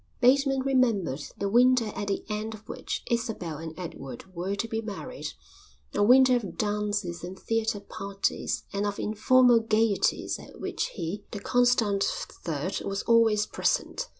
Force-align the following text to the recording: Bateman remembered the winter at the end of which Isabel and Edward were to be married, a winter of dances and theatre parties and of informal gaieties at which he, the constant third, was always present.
Bateman 0.19 0.61
remembered 0.61 1.21
the 1.37 1.47
winter 1.47 1.91
at 1.95 2.07
the 2.07 2.25
end 2.27 2.55
of 2.55 2.67
which 2.67 3.03
Isabel 3.11 3.57
and 3.59 3.77
Edward 3.77 4.33
were 4.33 4.55
to 4.55 4.67
be 4.67 4.81
married, 4.81 5.27
a 5.93 6.01
winter 6.01 6.35
of 6.35 6.57
dances 6.57 7.23
and 7.23 7.37
theatre 7.37 7.81
parties 7.81 8.63
and 8.73 8.87
of 8.87 8.97
informal 8.99 9.59
gaieties 9.59 10.39
at 10.39 10.59
which 10.59 10.87
he, 10.95 11.25
the 11.29 11.39
constant 11.39 12.03
third, 12.03 12.81
was 12.83 13.03
always 13.03 13.45
present. 13.45 14.09